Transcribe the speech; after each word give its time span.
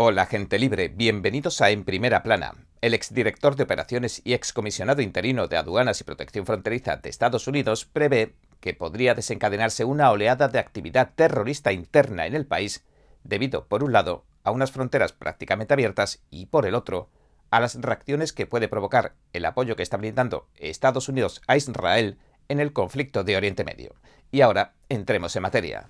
Hola 0.00 0.26
gente 0.26 0.60
libre, 0.60 0.86
bienvenidos 0.86 1.60
a 1.60 1.70
En 1.70 1.82
Primera 1.82 2.22
Plana. 2.22 2.54
El 2.80 2.94
exdirector 2.94 3.56
de 3.56 3.64
operaciones 3.64 4.22
y 4.24 4.32
excomisionado 4.32 5.02
interino 5.02 5.48
de 5.48 5.56
aduanas 5.56 6.00
y 6.00 6.04
protección 6.04 6.46
fronteriza 6.46 6.98
de 6.98 7.10
Estados 7.10 7.48
Unidos 7.48 7.84
prevé 7.84 8.36
que 8.60 8.74
podría 8.74 9.16
desencadenarse 9.16 9.84
una 9.84 10.12
oleada 10.12 10.46
de 10.46 10.60
actividad 10.60 11.14
terrorista 11.16 11.72
interna 11.72 12.26
en 12.26 12.36
el 12.36 12.46
país 12.46 12.84
debido, 13.24 13.66
por 13.66 13.82
un 13.82 13.92
lado, 13.92 14.24
a 14.44 14.52
unas 14.52 14.70
fronteras 14.70 15.12
prácticamente 15.12 15.74
abiertas 15.74 16.22
y, 16.30 16.46
por 16.46 16.64
el 16.64 16.76
otro, 16.76 17.10
a 17.50 17.58
las 17.58 17.74
reacciones 17.74 18.32
que 18.32 18.46
puede 18.46 18.68
provocar 18.68 19.16
el 19.32 19.44
apoyo 19.46 19.74
que 19.74 19.82
está 19.82 19.96
brindando 19.96 20.46
Estados 20.54 21.08
Unidos 21.08 21.42
a 21.48 21.56
Israel 21.56 22.18
en 22.46 22.60
el 22.60 22.72
conflicto 22.72 23.24
de 23.24 23.36
Oriente 23.36 23.64
Medio. 23.64 23.96
Y 24.30 24.42
ahora 24.42 24.74
entremos 24.88 25.34
en 25.34 25.42
materia. 25.42 25.88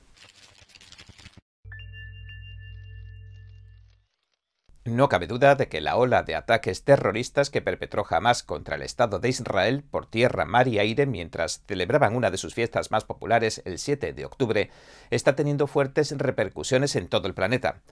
No 4.85 5.09
cabe 5.09 5.27
duda 5.27 5.55
de 5.55 5.69
que 5.69 5.81
la 5.81 5.97
ola 5.97 6.23
de 6.23 6.35
ataques 6.35 6.83
terroristas 6.83 7.51
que 7.51 7.61
perpetró 7.61 8.07
Hamas 8.09 8.43
contra 8.43 8.77
el 8.77 8.83
Estado 8.83 9.19
de 9.19 9.29
Israel 9.29 9.85
por 9.91 10.07
tierra, 10.07 10.45
mar 10.47 10.67
y 10.67 10.79
aire 10.79 11.05
mientras 11.05 11.63
celebraban 11.67 12.17
una 12.17 12.31
de 12.31 12.39
sus 12.39 12.55
fiestas 12.55 12.91
más 12.91 13.05
populares 13.05 13.61
el 13.65 13.79
7 13.79 14.13
de 14.13 14.25
octubre 14.25 14.71
está 15.11 15.37
teniendo 15.37 15.67
fuertes 15.67 16.17
repercusiones 16.17 16.97
en 16.97 17.09
todo 17.09 17.29
el 17.29 17.35
planeta. 17.35 17.83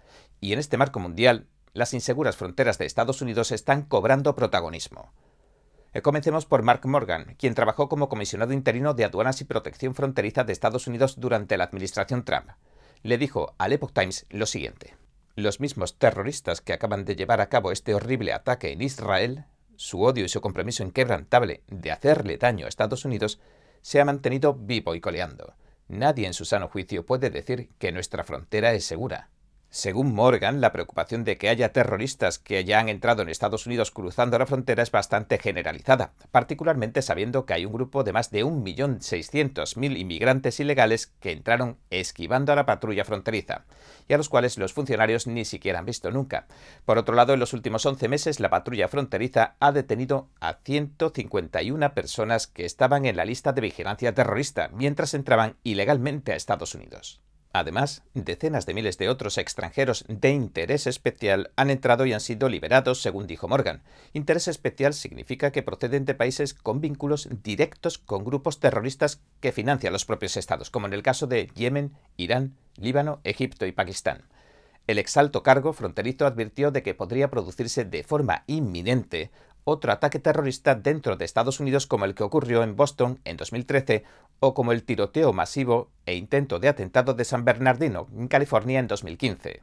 Y 0.40 0.52
en 0.52 0.58
este 0.58 0.78
marco 0.78 0.98
mundial, 0.98 1.48
las 1.74 1.92
inseguras 1.92 2.36
fronteras 2.36 2.78
de 2.78 2.86
Estados 2.86 3.20
Unidos 3.20 3.52
están 3.52 3.82
cobrando 3.82 4.34
protagonismo. 4.34 5.12
Eh, 5.92 6.02
comencemos 6.02 6.46
por 6.46 6.62
Mark 6.62 6.86
Morgan, 6.86 7.36
quien 7.38 7.54
trabajó 7.54 7.88
como 7.88 8.08
comisionado 8.08 8.52
interino 8.52 8.94
de 8.94 9.04
aduanas 9.04 9.40
y 9.40 9.44
protección 9.44 9.94
fronteriza 9.94 10.44
de 10.44 10.52
Estados 10.52 10.86
Unidos 10.86 11.20
durante 11.20 11.58
la 11.58 11.64
administración 11.64 12.24
Trump. 12.24 12.50
Le 13.02 13.18
dijo 13.18 13.54
al 13.58 13.72
Epoch 13.72 13.92
Times 13.92 14.26
lo 14.30 14.46
siguiente. 14.46 14.94
Los 15.36 15.60
mismos 15.60 15.98
terroristas 15.98 16.62
que 16.62 16.72
acaban 16.72 17.04
de 17.04 17.14
llevar 17.14 17.42
a 17.42 17.50
cabo 17.50 17.70
este 17.70 17.92
horrible 17.94 18.32
ataque 18.32 18.72
en 18.72 18.80
Israel, 18.80 19.44
su 19.76 20.00
odio 20.00 20.24
y 20.24 20.30
su 20.30 20.40
compromiso 20.40 20.82
inquebrantable 20.82 21.62
de 21.66 21.92
hacerle 21.92 22.38
daño 22.38 22.64
a 22.64 22.70
Estados 22.70 23.04
Unidos, 23.04 23.38
se 23.82 24.00
ha 24.00 24.06
mantenido 24.06 24.54
vivo 24.54 24.94
y 24.94 25.00
coleando. 25.02 25.54
Nadie 25.88 26.26
en 26.26 26.32
su 26.32 26.46
sano 26.46 26.68
juicio 26.68 27.04
puede 27.04 27.28
decir 27.28 27.68
que 27.78 27.92
nuestra 27.92 28.24
frontera 28.24 28.72
es 28.72 28.86
segura. 28.86 29.28
Según 29.76 30.14
Morgan, 30.14 30.62
la 30.62 30.72
preocupación 30.72 31.22
de 31.24 31.36
que 31.36 31.50
haya 31.50 31.70
terroristas 31.70 32.38
que 32.38 32.64
ya 32.64 32.80
han 32.80 32.88
entrado 32.88 33.20
en 33.20 33.28
Estados 33.28 33.66
Unidos 33.66 33.90
cruzando 33.90 34.38
la 34.38 34.46
frontera 34.46 34.82
es 34.82 34.90
bastante 34.90 35.36
generalizada, 35.36 36.14
particularmente 36.30 37.02
sabiendo 37.02 37.44
que 37.44 37.52
hay 37.52 37.66
un 37.66 37.74
grupo 37.74 38.02
de 38.02 38.14
más 38.14 38.30
de 38.30 38.42
1.600.000 38.42 39.98
inmigrantes 39.98 40.60
ilegales 40.60 41.08
que 41.20 41.30
entraron 41.30 41.76
esquivando 41.90 42.54
a 42.54 42.56
la 42.56 42.64
patrulla 42.64 43.04
fronteriza, 43.04 43.66
y 44.08 44.14
a 44.14 44.16
los 44.16 44.30
cuales 44.30 44.56
los 44.56 44.72
funcionarios 44.72 45.26
ni 45.26 45.44
siquiera 45.44 45.80
han 45.80 45.84
visto 45.84 46.10
nunca. 46.10 46.46
Por 46.86 46.96
otro 46.96 47.14
lado, 47.14 47.34
en 47.34 47.40
los 47.40 47.52
últimos 47.52 47.84
11 47.84 48.08
meses, 48.08 48.40
la 48.40 48.48
patrulla 48.48 48.88
fronteriza 48.88 49.56
ha 49.60 49.72
detenido 49.72 50.30
a 50.40 50.54
151 50.64 51.92
personas 51.92 52.46
que 52.46 52.64
estaban 52.64 53.04
en 53.04 53.18
la 53.18 53.26
lista 53.26 53.52
de 53.52 53.60
vigilancia 53.60 54.14
terrorista 54.14 54.70
mientras 54.72 55.12
entraban 55.12 55.56
ilegalmente 55.64 56.32
a 56.32 56.36
Estados 56.36 56.74
Unidos. 56.74 57.20
Además, 57.58 58.02
decenas 58.12 58.66
de 58.66 58.74
miles 58.74 58.98
de 58.98 59.08
otros 59.08 59.38
extranjeros 59.38 60.04
de 60.08 60.30
interés 60.30 60.86
especial 60.86 61.52
han 61.56 61.70
entrado 61.70 62.04
y 62.04 62.12
han 62.12 62.20
sido 62.20 62.50
liberados, 62.50 63.00
según 63.00 63.26
dijo 63.26 63.48
Morgan. 63.48 63.82
Interés 64.12 64.46
especial 64.46 64.92
significa 64.92 65.52
que 65.52 65.62
proceden 65.62 66.04
de 66.04 66.14
países 66.14 66.52
con 66.52 66.82
vínculos 66.82 67.30
directos 67.42 67.96
con 67.96 68.24
grupos 68.24 68.60
terroristas 68.60 69.22
que 69.40 69.52
financian 69.52 69.94
los 69.94 70.04
propios 70.04 70.36
estados, 70.36 70.68
como 70.68 70.86
en 70.86 70.92
el 70.92 71.02
caso 71.02 71.26
de 71.26 71.46
Yemen, 71.54 71.92
Irán, 72.18 72.56
Líbano, 72.76 73.20
Egipto 73.24 73.64
y 73.64 73.72
Pakistán. 73.72 74.24
El 74.86 74.98
exalto 74.98 75.42
cargo 75.42 75.72
fronterizo 75.72 76.26
advirtió 76.26 76.70
de 76.70 76.82
que 76.82 76.94
podría 76.94 77.30
producirse 77.30 77.84
de 77.86 78.04
forma 78.04 78.44
inminente 78.46 79.30
otro 79.68 79.90
ataque 79.90 80.20
terrorista 80.20 80.76
dentro 80.76 81.16
de 81.16 81.24
Estados 81.24 81.58
Unidos 81.58 81.88
como 81.88 82.04
el 82.04 82.14
que 82.14 82.22
ocurrió 82.22 82.62
en 82.62 82.76
Boston 82.76 83.20
en 83.24 83.36
2013 83.36 84.04
o 84.38 84.54
como 84.54 84.70
el 84.70 84.84
tiroteo 84.84 85.32
masivo 85.32 85.90
e 86.06 86.14
intento 86.14 86.60
de 86.60 86.68
atentado 86.68 87.14
de 87.14 87.24
San 87.24 87.44
Bernardino, 87.44 88.06
en 88.16 88.28
California, 88.28 88.78
en 88.78 88.86
2015. 88.86 89.62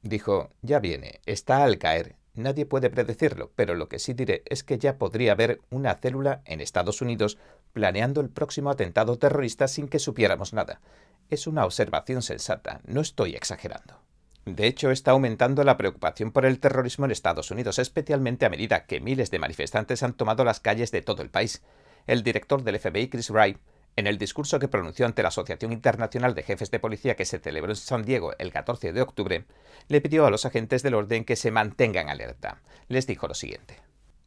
Dijo, 0.00 0.48
ya 0.62 0.80
viene, 0.80 1.20
está 1.26 1.64
al 1.64 1.76
caer. 1.76 2.16
Nadie 2.34 2.64
puede 2.64 2.88
predecirlo, 2.88 3.52
pero 3.54 3.74
lo 3.74 3.90
que 3.90 3.98
sí 3.98 4.14
diré 4.14 4.42
es 4.46 4.64
que 4.64 4.78
ya 4.78 4.96
podría 4.96 5.32
haber 5.32 5.60
una 5.70 5.96
célula 5.96 6.40
en 6.46 6.62
Estados 6.62 7.02
Unidos 7.02 7.36
planeando 7.74 8.22
el 8.22 8.30
próximo 8.30 8.70
atentado 8.70 9.18
terrorista 9.18 9.68
sin 9.68 9.86
que 9.86 9.98
supiéramos 9.98 10.54
nada. 10.54 10.80
Es 11.28 11.46
una 11.46 11.66
observación 11.66 12.22
sensata, 12.22 12.80
no 12.86 13.02
estoy 13.02 13.34
exagerando. 13.34 14.01
De 14.44 14.66
hecho, 14.66 14.90
está 14.90 15.12
aumentando 15.12 15.62
la 15.62 15.76
preocupación 15.76 16.32
por 16.32 16.44
el 16.44 16.58
terrorismo 16.58 17.04
en 17.04 17.12
Estados 17.12 17.50
Unidos, 17.52 17.78
especialmente 17.78 18.44
a 18.44 18.50
medida 18.50 18.86
que 18.86 19.00
miles 19.00 19.30
de 19.30 19.38
manifestantes 19.38 20.02
han 20.02 20.14
tomado 20.14 20.44
las 20.44 20.58
calles 20.58 20.90
de 20.90 21.00
todo 21.00 21.22
el 21.22 21.30
país. 21.30 21.62
El 22.08 22.24
director 22.24 22.64
del 22.64 22.80
FBI, 22.80 23.08
Chris 23.08 23.30
Wright, 23.30 23.58
en 23.94 24.06
el 24.06 24.18
discurso 24.18 24.58
que 24.58 24.68
pronunció 24.68 25.06
ante 25.06 25.22
la 25.22 25.28
Asociación 25.28 25.72
Internacional 25.72 26.34
de 26.34 26.42
Jefes 26.42 26.70
de 26.70 26.80
Policía 26.80 27.14
que 27.14 27.24
se 27.24 27.38
celebró 27.38 27.70
en 27.72 27.76
San 27.76 28.02
Diego 28.02 28.32
el 28.38 28.50
14 28.50 28.92
de 28.92 29.02
octubre, 29.02 29.44
le 29.88 30.00
pidió 30.00 30.26
a 30.26 30.30
los 30.30 30.44
agentes 30.44 30.82
del 30.82 30.94
orden 30.94 31.24
que 31.24 31.36
se 31.36 31.50
mantengan 31.50 32.08
alerta. 32.08 32.62
Les 32.88 33.06
dijo 33.06 33.28
lo 33.28 33.34
siguiente. 33.34 33.80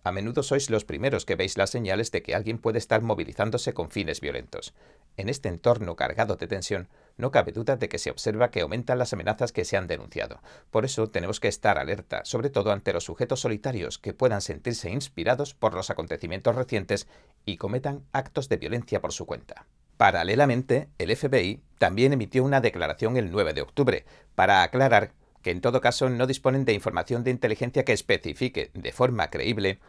A 0.03 0.11
menudo 0.11 0.43
sois 0.43 0.69
los 0.69 0.85
primeros 0.85 1.25
que 1.25 1.35
veis 1.35 1.57
las 1.57 1.71
señales 1.71 2.11
de 2.11 2.21
que 2.21 2.35
alguien 2.35 2.59
puede 2.59 2.77
estar 2.77 3.01
movilizándose 3.01 3.73
con 3.73 3.89
fines 3.89 4.21
violentos. 4.21 4.75
En 5.17 5.29
este 5.29 5.49
entorno 5.49 5.95
cargado 5.95 6.35
de 6.35 6.45
tensión, 6.45 6.87
no 7.17 7.31
cabe 7.31 7.51
duda 7.51 7.77
de 7.77 7.89
que 7.89 7.99
se 7.99 8.11
observa 8.11 8.51
que 8.51 8.61
aumentan 8.61 8.97
las 8.97 9.13
amenazas 9.13 9.51
que 9.51 9.65
se 9.65 9.77
han 9.77 9.87
denunciado. 9.87 10.41
Por 10.71 10.85
eso 10.85 11.09
tenemos 11.09 11.39
que 11.39 11.47
estar 11.47 11.77
alerta, 11.77 12.25
sobre 12.25 12.49
todo 12.49 12.71
ante 12.71 12.93
los 12.93 13.05
sujetos 13.05 13.39
solitarios 13.39 13.97
que 13.99 14.13
puedan 14.13 14.41
sentirse 14.41 14.89
inspirados 14.89 15.53
por 15.53 15.73
los 15.73 15.89
acontecimientos 15.89 16.55
recientes 16.55 17.07
y 17.45 17.57
cometan 17.57 18.03
actos 18.11 18.49
de 18.49 18.57
violencia 18.57 19.01
por 19.01 19.13
su 19.13 19.25
cuenta. 19.25 19.65
Paralelamente, 19.97 20.89
el 20.97 21.15
FBI 21.15 21.61
también 21.77 22.11
emitió 22.11 22.43
una 22.43 22.61
declaración 22.61 23.15
el 23.15 23.31
9 23.31 23.53
de 23.53 23.61
octubre 23.61 24.05
para 24.35 24.63
aclarar 24.63 25.13
que 25.41 25.51
en 25.51 25.61
todo 25.61 25.79
caso 25.79 26.09
no 26.09 26.27
disponen 26.27 26.65
de 26.65 26.73
información 26.73 27.23
de 27.23 27.31
inteligencia 27.31 27.85
que 27.85 27.93
especifique 27.93 28.71
de 28.73 28.91
forma 28.91 29.29
creíble 29.29 29.79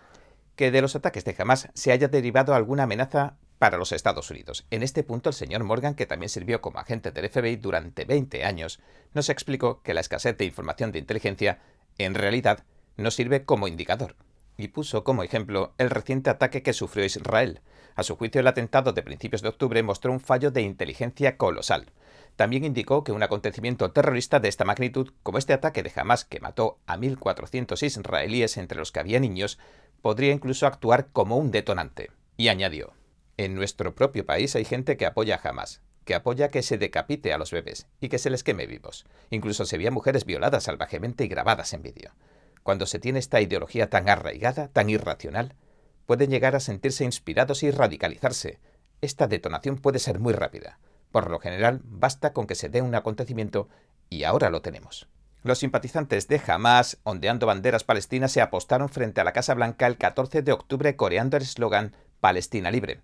que 0.54 0.70
de 0.70 0.82
los 0.82 0.96
ataques 0.96 1.24
de 1.24 1.34
Hamas 1.38 1.68
se 1.74 1.92
haya 1.92 2.08
derivado 2.08 2.54
alguna 2.54 2.84
amenaza 2.84 3.36
para 3.58 3.78
los 3.78 3.92
Estados 3.92 4.30
Unidos. 4.30 4.66
En 4.70 4.82
este 4.82 5.02
punto, 5.02 5.30
el 5.30 5.34
señor 5.34 5.64
Morgan, 5.64 5.94
que 5.94 6.06
también 6.06 6.28
sirvió 6.28 6.60
como 6.60 6.78
agente 6.78 7.10
del 7.10 7.28
FBI 7.28 7.56
durante 7.56 8.04
20 8.04 8.44
años, 8.44 8.80
nos 9.14 9.28
explicó 9.28 9.82
que 9.82 9.94
la 9.94 10.00
escasez 10.00 10.36
de 10.36 10.44
información 10.44 10.92
de 10.92 10.98
inteligencia, 10.98 11.60
en 11.98 12.14
realidad, 12.14 12.64
no 12.96 13.10
sirve 13.10 13.44
como 13.44 13.68
indicador, 13.68 14.16
y 14.56 14.68
puso 14.68 15.04
como 15.04 15.22
ejemplo 15.22 15.74
el 15.78 15.90
reciente 15.90 16.30
ataque 16.30 16.62
que 16.62 16.72
sufrió 16.72 17.04
Israel. 17.04 17.60
A 17.94 18.02
su 18.02 18.16
juicio, 18.16 18.40
el 18.40 18.46
atentado 18.46 18.92
de 18.92 19.02
principios 19.02 19.42
de 19.42 19.48
octubre 19.48 19.82
mostró 19.82 20.12
un 20.12 20.20
fallo 20.20 20.50
de 20.50 20.62
inteligencia 20.62 21.36
colosal. 21.36 21.92
También 22.36 22.64
indicó 22.64 23.02
que 23.02 23.12
un 23.12 23.22
acontecimiento 23.22 23.90
terrorista 23.92 24.40
de 24.40 24.48
esta 24.48 24.66
magnitud, 24.66 25.12
como 25.22 25.38
este 25.38 25.54
ataque 25.54 25.82
de 25.82 25.92
Hamas 25.96 26.26
que 26.26 26.40
mató 26.40 26.78
a 26.86 26.98
1.400 26.98 27.82
israelíes 27.82 28.58
entre 28.58 28.78
los 28.78 28.92
que 28.92 29.00
había 29.00 29.20
niños, 29.20 29.58
podría 30.02 30.34
incluso 30.34 30.66
actuar 30.66 31.08
como 31.12 31.38
un 31.38 31.50
detonante. 31.50 32.10
Y 32.36 32.48
añadió, 32.48 32.92
en 33.36 33.54
nuestro 33.54 33.94
propio 33.94 34.24
país 34.24 34.56
hay 34.56 34.64
gente 34.64 34.96
que 34.96 35.06
apoya 35.06 35.40
a 35.42 35.48
Hamas, 35.48 35.82
que 36.04 36.14
apoya 36.14 36.48
que 36.48 36.62
se 36.62 36.78
decapite 36.78 37.32
a 37.32 37.38
los 37.38 37.50
bebés 37.50 37.86
y 38.00 38.08
que 38.08 38.18
se 38.18 38.30
les 38.30 38.44
queme 38.44 38.66
vivos. 38.66 39.06
Incluso 39.30 39.66
se 39.66 39.76
veían 39.76 39.92
mujeres 39.92 40.24
violadas 40.24 40.64
salvajemente 40.64 41.24
y 41.24 41.28
grabadas 41.28 41.72
en 41.72 41.82
vídeo. 41.82 42.12
Cuando 42.62 42.86
se 42.86 42.98
tiene 42.98 43.18
esta 43.18 43.40
ideología 43.40 43.90
tan 43.90 44.08
arraigada, 44.08 44.68
tan 44.68 44.88
irracional, 44.88 45.54
pueden 46.06 46.30
llegar 46.30 46.56
a 46.56 46.60
sentirse 46.60 47.04
inspirados 47.04 47.62
y 47.62 47.70
radicalizarse. 47.70 48.58
Esta 49.00 49.26
detonación 49.26 49.76
puede 49.76 49.98
ser 49.98 50.18
muy 50.18 50.32
rápida. 50.32 50.78
Por 51.12 51.30
lo 51.30 51.38
general, 51.38 51.80
basta 51.84 52.32
con 52.32 52.46
que 52.46 52.54
se 52.54 52.68
dé 52.68 52.82
un 52.82 52.94
acontecimiento 52.94 53.68
y 54.08 54.24
ahora 54.24 54.50
lo 54.50 54.62
tenemos. 54.62 55.08
Los 55.42 55.58
simpatizantes 55.58 56.26
de 56.28 56.40
Hamas, 56.46 56.98
ondeando 57.04 57.46
banderas 57.46 57.84
palestinas, 57.84 58.32
se 58.32 58.40
apostaron 58.40 58.88
frente 58.88 59.20
a 59.20 59.24
la 59.24 59.32
Casa 59.32 59.54
Blanca 59.54 59.86
el 59.86 59.98
14 59.98 60.42
de 60.42 60.52
octubre 60.52 60.96
coreando 60.96 61.36
el 61.36 61.42
eslogan 61.44 61.94
Palestina 62.20 62.70
libre. 62.70 63.00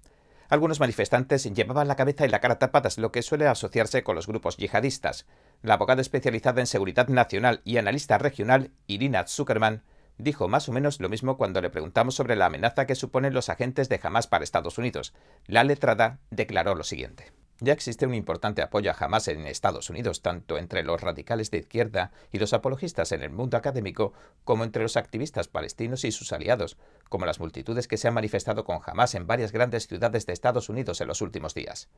Algunos 0.52 0.80
manifestantes 0.80 1.44
llevaban 1.44 1.88
la 1.88 1.96
cabeza 1.96 2.26
y 2.26 2.28
la 2.28 2.40
cara 2.40 2.58
tapadas, 2.58 2.98
lo 2.98 3.10
que 3.10 3.22
suele 3.22 3.46
asociarse 3.46 4.02
con 4.02 4.14
los 4.14 4.26
grupos 4.26 4.58
yihadistas. 4.58 5.24
La 5.62 5.72
abogada 5.72 6.02
especializada 6.02 6.60
en 6.60 6.66
seguridad 6.66 7.08
nacional 7.08 7.62
y 7.64 7.78
analista 7.78 8.18
regional, 8.18 8.70
Irina 8.86 9.26
Zuckerman, 9.26 9.82
dijo 10.18 10.48
más 10.48 10.68
o 10.68 10.72
menos 10.72 11.00
lo 11.00 11.08
mismo 11.08 11.38
cuando 11.38 11.62
le 11.62 11.70
preguntamos 11.70 12.16
sobre 12.16 12.36
la 12.36 12.44
amenaza 12.44 12.86
que 12.86 12.96
suponen 12.96 13.32
los 13.32 13.48
agentes 13.48 13.88
de 13.88 13.98
Hamas 14.02 14.26
para 14.26 14.44
Estados 14.44 14.76
Unidos. 14.76 15.14
La 15.46 15.64
letrada 15.64 16.18
declaró 16.30 16.74
lo 16.74 16.84
siguiente. 16.84 17.32
Ya 17.60 17.72
existe 17.72 18.06
un 18.06 18.14
importante 18.14 18.60
apoyo 18.60 18.90
a 18.90 18.96
Hamas 18.98 19.28
en 19.28 19.46
Estados 19.46 19.88
Unidos, 19.88 20.20
tanto 20.20 20.58
entre 20.58 20.82
los 20.82 21.00
radicales 21.00 21.50
de 21.50 21.58
izquierda 21.58 22.10
y 22.32 22.38
los 22.38 22.52
apologistas 22.54 23.12
en 23.12 23.22
el 23.22 23.30
mundo 23.30 23.56
académico, 23.56 24.12
como 24.44 24.64
entre 24.64 24.82
los 24.82 24.96
activistas 24.96 25.46
palestinos 25.46 26.04
y 26.04 26.10
sus 26.10 26.32
aliados, 26.32 26.76
como 27.08 27.24
las 27.24 27.38
multitudes 27.38 27.86
que 27.86 27.98
se 27.98 28.08
han 28.08 28.14
manifestado 28.14 28.64
con 28.64 28.80
Hamas 28.84 29.14
en 29.14 29.28
varias 29.28 29.52
grandes 29.52 29.86
ciudades 29.86 30.26
de 30.26 30.32
Estados 30.32 30.68
Unidos 30.68 31.00
en 31.00 31.08
los 31.08 31.20
últimos 31.20 31.54
días. 31.54 31.88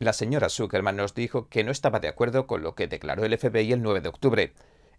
La 0.00 0.12
señora 0.12 0.48
Zuckerman 0.48 0.96
nos 0.96 1.14
dijo 1.14 1.48
que 1.48 1.62
no 1.62 1.70
estaba 1.70 2.00
de 2.00 2.08
acuerdo 2.08 2.48
con 2.48 2.62
lo 2.62 2.74
que 2.74 2.88
declaró 2.88 3.24
el 3.24 3.38
FBI 3.38 3.72
el 3.72 3.82
9 3.82 4.00
de 4.00 4.08
octubre. 4.08 4.54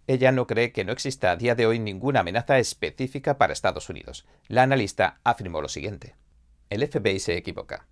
Ella 0.07 0.31
no 0.31 0.47
cree 0.47 0.71
que 0.71 0.85
no 0.85 0.93
exista 0.93 1.31
a 1.31 1.35
día 1.35 1.55
de 1.55 1.65
hoy 1.65 1.79
ninguna 1.79 2.21
amenaza 2.21 2.57
específica 2.59 3.37
para 3.37 3.51
Estados 3.51 3.89
Unidos. 3.89 4.25
La 4.47 4.63
analista 4.63 5.19
afirmó 5.25 5.61
lo 5.61 5.67
siguiente. 5.67 6.15
El 6.69 6.87
FBI 6.87 7.19
se 7.19 7.35
equivoca. 7.35 7.87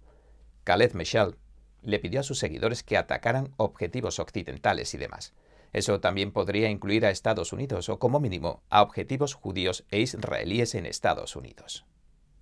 Khaled 0.63 0.94
Michel 0.94 1.36
le 1.84 2.00
pidió 2.00 2.20
a 2.20 2.24
sus 2.24 2.40
seguidores 2.40 2.84
que 2.84 2.98
atacaran 2.98 3.54
objetivos 3.58 4.20
occidentales 4.20 4.94
y 4.94 4.98
demás. 4.98 5.34
Eso 5.74 6.00
también 6.00 6.32
podría 6.32 6.70
incluir 6.70 7.06
a 7.06 7.10
Estados 7.10 7.52
Unidos 7.52 7.90
o 7.90 7.98
como 7.98 8.20
mínimo 8.20 8.62
a 8.70 8.84
objetivos 8.84 9.34
judíos 9.34 9.86
e 9.90 10.00
israelíes 10.00 10.76
en 10.76 10.86
Estados 10.86 11.36
Unidos. 11.36 11.86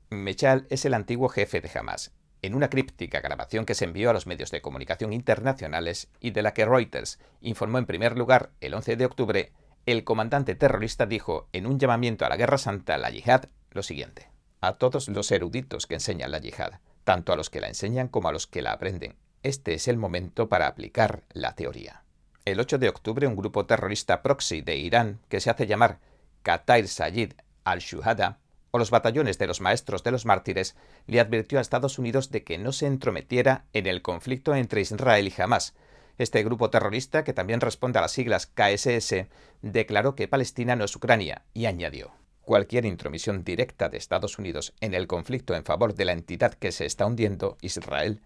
Mechal 0.10 0.68
es 0.70 0.84
el 0.84 0.94
antiguo 0.94 1.30
jefe 1.30 1.62
de 1.62 1.72
Hamas. 1.74 2.12
En 2.42 2.56
una 2.56 2.70
críptica 2.70 3.22
grabación 3.22 3.66
que 3.66 3.76
se 3.76 3.86
envió 3.86 4.10
a 4.10 4.14
los 4.14 4.28
medios 4.28 4.52
de 4.52 4.62
comunicación 4.62 5.14
internacionales 5.14 6.10
y 6.20 6.32
de 6.32 6.42
la 6.42 6.54
que 6.54 6.66
Reuters 6.66 7.20
informó 7.40 7.78
en 7.78 7.86
primer 7.86 8.18
lugar 8.18 8.52
el 8.60 8.74
11 8.74 8.98
de 8.98 9.06
octubre, 9.06 9.54
el 9.86 10.04
comandante 10.04 10.56
terrorista 10.56 11.06
dijo 11.06 11.48
en 11.54 11.66
un 11.66 11.80
llamamiento 11.80 12.26
a 12.26 12.30
la 12.30 12.38
Guerra 12.38 12.58
Santa, 12.58 12.98
la 12.98 13.10
yihad, 13.10 13.46
lo 13.72 13.84
siguiente. 13.84 14.30
A 14.60 14.74
todos 14.74 15.08
los 15.08 15.32
eruditos 15.32 15.88
que 15.88 15.96
enseñan 15.96 16.32
la 16.32 16.40
yihad, 16.40 16.82
tanto 17.04 17.32
a 17.32 17.36
los 17.36 17.50
que 17.50 17.62
la 17.62 17.68
enseñan 17.68 18.08
como 18.08 18.28
a 18.28 18.32
los 18.32 18.48
que 18.48 18.62
la 18.62 18.74
aprenden, 18.74 19.16
este 19.44 19.74
es 19.74 19.88
el 19.88 19.98
momento 19.98 20.50
para 20.50 20.68
aplicar 20.68 21.24
la 21.34 21.56
teoría. 21.56 22.04
El 22.46 22.60
8 22.60 22.78
de 22.78 22.90
octubre, 22.90 23.28
un 23.28 23.36
grupo 23.36 23.66
terrorista 23.66 24.22
proxy 24.22 24.62
de 24.62 24.76
Irán, 24.78 25.20
que 25.30 25.40
se 25.40 25.50
hace 25.50 25.68
llamar 25.68 26.00
Qatair 26.44 26.88
Sayyid 26.88 27.34
al-Shuhada, 27.64 28.40
o 28.72 28.80
los 28.80 28.90
batallones 28.90 29.38
de 29.38 29.48
los 29.48 29.62
maestros 29.62 30.04
de 30.04 30.12
los 30.12 30.26
mártires, 30.26 30.76
le 31.06 31.20
advirtió 31.20 31.60
a 31.60 31.62
Estados 31.62 32.00
Unidos 32.00 32.32
de 32.32 32.44
que 32.44 32.58
no 32.58 32.72
se 32.72 32.88
entrometiera 32.88 33.66
en 33.74 33.86
el 33.86 34.02
conflicto 34.02 34.56
entre 34.56 34.82
Israel 34.82 35.28
y 35.28 35.42
Hamas. 35.42 35.76
Este 36.18 36.44
grupo 36.44 36.70
terrorista, 36.70 37.24
que 37.24 37.34
también 37.34 37.62
responde 37.62 38.00
a 38.00 38.04
las 38.04 38.12
siglas 38.12 38.48
KSS, 38.48 39.28
declaró 39.62 40.16
que 40.16 40.28
Palestina 40.28 40.76
no 40.76 40.86
es 40.86 40.96
Ucrania 40.96 41.44
y 41.54 41.66
añadió 41.66 42.12
Cualquier 42.42 42.86
intromisión 42.86 43.44
directa 43.44 43.88
de 43.88 43.98
Estados 43.98 44.40
Unidos 44.40 44.74
en 44.82 44.94
el 44.94 45.08
conflicto 45.08 45.54
en 45.56 45.64
favor 45.64 45.94
de 45.94 46.06
la 46.06 46.14
entidad 46.14 46.54
que 46.56 46.72
se 46.72 46.86
está 46.86 47.06
hundiendo, 47.06 47.58
Israel, 47.62 48.20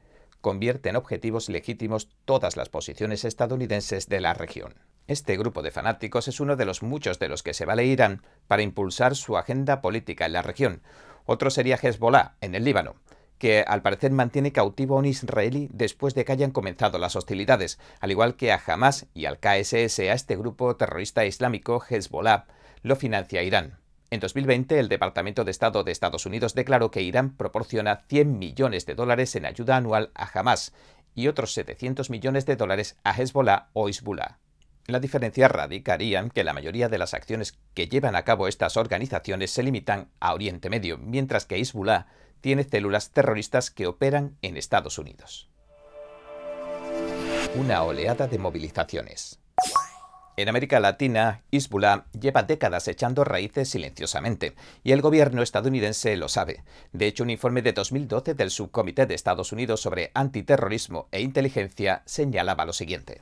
convierte 0.46 0.90
en 0.90 0.96
objetivos 0.96 1.50
legítimos 1.50 2.08
todas 2.24 2.56
las 2.56 2.70
posiciones 2.70 3.26
estadounidenses 3.26 4.10
de 4.10 4.22
la 4.22 4.36
región. 4.36 4.76
Este 5.08 5.38
grupo 5.38 5.64
de 5.64 5.72
fanáticos 5.72 6.28
es 6.28 6.40
uno 6.40 6.56
de 6.56 6.66
los 6.66 6.84
muchos 6.84 7.18
de 7.18 7.30
los 7.30 7.42
que 7.42 7.56
se 7.56 7.66
vale 7.66 7.86
Irán 7.86 8.22
para 8.46 8.62
impulsar 8.62 9.16
su 9.16 9.38
agenda 9.38 9.82
política 9.82 10.28
en 10.28 10.34
la 10.34 10.44
región. 10.44 10.84
Otro 11.26 11.50
sería 11.50 11.80
Hezbollah, 11.82 12.36
en 12.42 12.54
el 12.54 12.64
Líbano, 12.64 12.94
que 13.40 13.66
al 13.68 13.82
parecer 13.82 14.12
mantiene 14.12 14.52
cautivo 14.52 14.98
a 14.98 15.00
un 15.00 15.08
israelí 15.08 15.68
después 15.74 16.14
de 16.14 16.26
que 16.26 16.34
hayan 16.34 16.52
comenzado 16.52 17.00
las 17.00 17.16
hostilidades, 17.16 17.80
al 18.00 18.12
igual 18.12 18.36
que 18.36 18.52
a 18.52 18.62
Hamas 18.64 19.08
y 19.16 19.26
al 19.26 19.40
KSS, 19.40 19.98
a 20.02 20.14
este 20.14 20.36
grupo 20.36 20.76
terrorista 20.76 21.26
islámico 21.26 21.84
Hezbollah, 21.90 22.46
lo 22.84 22.96
financia 22.96 23.42
Irán. 23.42 23.80
En 24.16 24.22
2020, 24.22 24.80
el 24.80 24.88
Departamento 24.88 25.44
de 25.44 25.52
Estado 25.52 25.84
de 25.84 25.92
Estados 25.92 26.26
Unidos 26.26 26.56
declaró 26.56 26.90
que 26.90 27.02
Irán 27.02 27.36
proporciona 27.36 28.06
100 28.08 28.40
millones 28.40 28.86
de 28.86 28.96
dólares 28.96 29.36
en 29.36 29.46
ayuda 29.46 29.76
anual 29.76 30.12
a 30.16 30.30
Hamas 30.34 30.72
y 31.14 31.28
otros 31.28 31.52
700 31.52 32.10
millones 32.10 32.46
de 32.46 32.56
dólares 32.56 32.98
a 33.04 33.12
Hezbollah 33.12 33.68
o 33.74 33.90
Hezbollah. 33.90 34.40
La 34.88 35.02
diferencia 35.02 35.50
radicaría 35.50 36.20
en 36.20 36.30
que 36.30 36.46
la 36.46 36.54
mayoría 36.54 36.88
de 36.88 36.98
las 36.98 37.14
acciones 37.14 37.60
que 37.74 37.90
llevan 37.90 38.16
a 38.16 38.24
cabo 38.24 38.48
estas 38.48 38.78
organizaciones 38.78 39.52
se 39.52 39.64
limitan 39.64 40.08
a 40.22 40.34
Oriente 40.34 40.70
Medio, 40.70 40.98
mientras 40.98 41.46
que 41.46 41.60
Hezbollah 41.60 42.08
tiene 42.40 42.64
células 42.64 43.12
terroristas 43.12 43.70
que 43.70 43.86
operan 43.86 44.38
en 44.42 44.56
Estados 44.56 44.98
Unidos. 44.98 45.50
Una 47.56 47.84
oleada 47.84 48.28
de 48.28 48.40
movilizaciones. 48.40 49.42
En 50.38 50.50
América 50.50 50.82
Latina, 50.82 51.44
Hezbollah 51.52 52.08
lleva 52.12 52.44
décadas 52.44 52.90
echando 52.90 53.24
raíces 53.24 53.70
silenciosamente, 53.70 54.54
y 54.84 54.92
el 54.92 55.02
gobierno 55.02 55.42
estadounidense 55.42 56.18
lo 56.18 56.28
sabe. 56.28 56.64
De 56.92 57.08
hecho, 57.08 57.24
un 57.24 57.30
informe 57.30 57.62
de 57.62 57.72
2012 57.72 58.34
del 58.34 58.52
Subcomité 58.52 59.06
de 59.06 59.16
Estados 59.16 59.54
Unidos 59.54 59.80
sobre 59.80 60.12
Antiterrorismo 60.14 61.08
e 61.12 61.22
Inteligencia 61.22 62.04
señalaba 62.06 62.66
lo 62.66 62.74
siguiente. 62.74 63.22